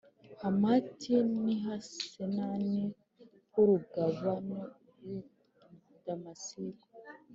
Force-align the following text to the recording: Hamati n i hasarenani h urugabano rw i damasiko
Hamati 0.41 1.13
n 1.41 1.43
i 1.53 1.55
hasarenani 1.63 2.79
h 3.51 3.53
urugabano 3.61 4.59
rw 4.89 4.99
i 5.15 5.17
damasiko 6.05 6.87